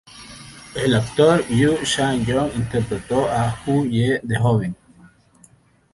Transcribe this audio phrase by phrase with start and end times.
[0.73, 4.75] El actor Yoon Chan-young interpretó a Hoo-ye de joven.